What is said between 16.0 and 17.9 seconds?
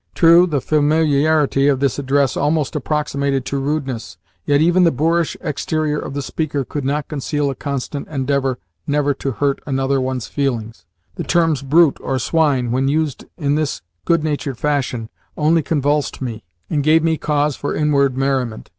me, and gave me cause for